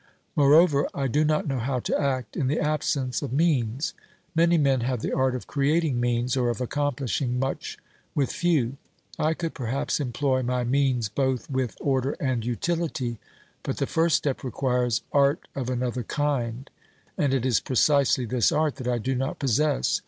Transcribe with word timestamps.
Moreover, 0.35 0.87
I 0.95 1.05
do 1.07 1.23
not 1.23 1.45
know 1.47 1.59
how 1.59 1.79
to 1.81 1.95
act 1.95 2.35
in 2.35 2.47
the 2.47 2.59
absence 2.59 3.21
of 3.21 3.31
means; 3.31 3.93
many 4.33 4.57
men 4.57 4.81
have 4.81 5.01
the 5.01 5.13
art 5.13 5.35
of 5.35 5.45
creating 5.45 5.99
means, 5.99 6.35
or 6.35 6.49
of 6.49 6.59
accomplishing 6.59 7.37
much 7.37 7.77
with 8.15 8.31
few. 8.31 8.77
I 9.19 9.35
could 9.35 9.53
perhaps 9.53 9.99
employ 9.99 10.41
my 10.41 10.63
means 10.63 11.07
both 11.07 11.47
with 11.51 11.77
order 11.79 12.13
and 12.13 12.43
utility, 12.43 13.19
but 13.61 13.77
the 13.77 13.85
first 13.85 14.15
step 14.15 14.43
requires 14.43 15.03
art 15.11 15.47
of 15.53 15.69
another 15.69 16.01
kind, 16.01 16.67
and 17.15 17.31
it 17.31 17.45
is 17.45 17.59
precisely 17.59 18.25
this 18.25 18.51
art 18.51 18.77
that 18.77 18.87
I 18.87 18.97
do 18.97 19.13
not 19.13 19.37
possess. 19.37 19.99